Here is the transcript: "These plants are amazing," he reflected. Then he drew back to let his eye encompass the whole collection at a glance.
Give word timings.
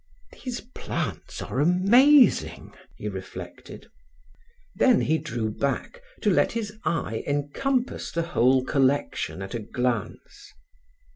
"These 0.43 0.61
plants 0.73 1.43
are 1.43 1.59
amazing," 1.59 2.73
he 2.95 3.07
reflected. 3.07 3.85
Then 4.75 5.01
he 5.01 5.19
drew 5.19 5.51
back 5.51 6.01
to 6.23 6.31
let 6.31 6.53
his 6.53 6.75
eye 6.83 7.23
encompass 7.27 8.11
the 8.11 8.23
whole 8.23 8.63
collection 8.65 9.43
at 9.43 9.53
a 9.53 9.59
glance. 9.59 10.53